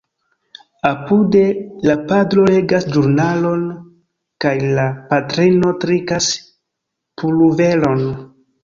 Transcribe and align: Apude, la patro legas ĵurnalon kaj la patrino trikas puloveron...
Apude, 0.91 1.43
la 1.89 1.95
patro 2.13 2.47
legas 2.53 2.89
ĵurnalon 2.97 3.69
kaj 4.47 4.57
la 4.81 4.89
patrino 5.13 5.79
trikas 5.87 6.35
puloveron... 7.21 8.07